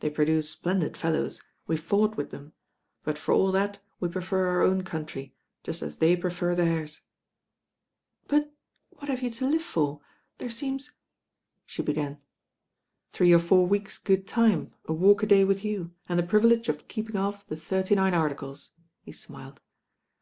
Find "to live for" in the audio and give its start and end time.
9.30-10.02